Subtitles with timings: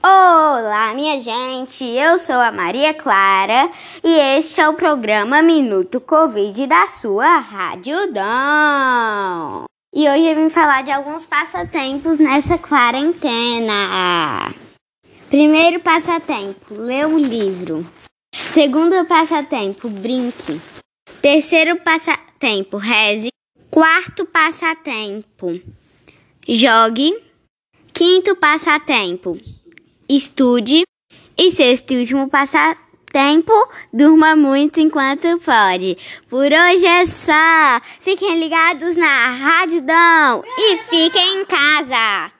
[0.00, 1.82] Olá, minha gente!
[1.82, 3.68] Eu sou a Maria Clara
[4.04, 9.64] e este é o programa Minuto Covid da sua Rádio Dom.
[9.92, 14.54] E hoje eu vim falar de alguns passatempos nessa quarentena.
[15.28, 17.84] Primeiro passatempo, ler um livro.
[18.32, 20.60] Segundo passatempo, brinque.
[21.20, 23.30] Terceiro passatempo, reze.
[23.68, 25.60] Quarto passatempo,
[26.48, 27.26] jogue.
[27.92, 29.36] Quinto passatempo,
[30.08, 30.84] estude.
[31.36, 33.52] E sexto e último passatempo,
[33.92, 35.96] durma muito enquanto pode.
[36.28, 37.80] Por hoje é só.
[38.00, 39.80] Fiquem ligados na Rádio
[40.58, 42.32] e fiquem em casa.